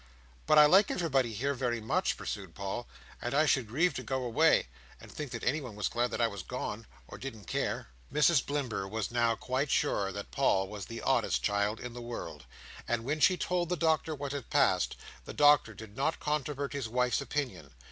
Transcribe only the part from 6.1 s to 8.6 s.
I was gone, or didn't care." Mrs